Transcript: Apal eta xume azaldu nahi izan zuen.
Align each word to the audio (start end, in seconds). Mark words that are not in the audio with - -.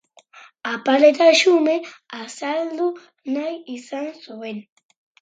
Apal 0.71 1.05
eta 1.09 1.27
xume 1.41 1.77
azaldu 2.21 2.91
nahi 3.37 3.55
izan 3.79 4.13
zuen. 4.27 4.63